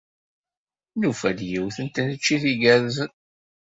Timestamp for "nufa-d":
0.99-1.39